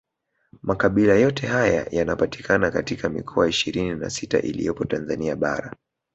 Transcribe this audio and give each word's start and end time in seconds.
Makabila 0.63 1.13
yote 1.15 1.47
haya 1.47 1.87
yanapatikana 1.91 2.71
katika 2.71 3.09
mikoa 3.09 3.49
ishirini 3.49 3.95
na 3.95 4.09
sita 4.09 4.39
iliyopo 4.41 4.85
Tanzania 4.85 5.35
bara 5.35 5.75